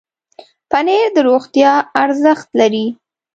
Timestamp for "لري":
2.59-2.85